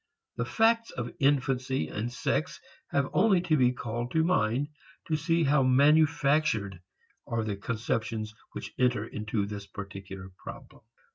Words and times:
The 0.37 0.45
facts 0.45 0.89
of 0.89 1.13
infancy 1.19 1.87
and 1.89 2.11
sex 2.11 2.59
have 2.87 3.07
only 3.13 3.39
to 3.41 3.55
be 3.55 3.71
called 3.71 4.09
to 4.13 4.23
mind 4.23 4.69
to 5.05 5.15
see 5.15 5.43
how 5.43 5.61
manufactured 5.61 6.81
are 7.27 7.43
the 7.43 7.55
conceptions 7.55 8.33
which 8.53 8.73
enter 8.79 9.05
into 9.05 9.45
this 9.45 9.67
particular 9.67 10.31
problem. 10.39 10.81